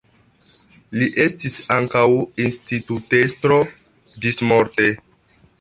Li 1.01 1.09
estis 1.25 1.59
ankaŭ 1.75 2.03
institutestro 2.45 3.61
ĝismorte. 4.25 4.91